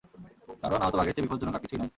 কারণ 0.63 0.79
আহত 0.79 0.93
বাঘের 0.97 1.13
চেয়ে 1.15 1.25
বিপজ্জনক 1.25 1.55
আর 1.55 1.61
কিছুই 1.63 1.79
নয়। 1.79 1.89